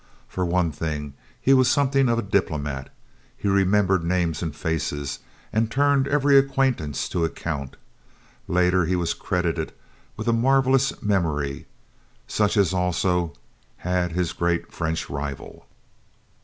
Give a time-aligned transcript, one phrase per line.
[0.27, 2.89] For one thing, he was something of a diplomat.
[3.37, 5.19] He remembered names and faces,
[5.53, 7.77] and turned every acquaintance to account.
[8.47, 9.73] Later, he was credited
[10.17, 11.67] with a marvellous memory
[12.27, 13.35] such as also
[13.85, 15.67] had his great French rival.